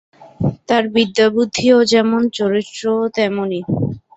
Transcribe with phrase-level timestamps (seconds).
[0.67, 3.59] তাঁর বিদ্যাবুদ্ধিও যেমন চরিত্রও তেমনি।